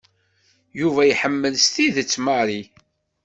Yuba 0.79 1.01
iḥemmel 1.05 1.53
s 1.63 1.65
tidet 1.73 2.13
Mary. 2.25 2.61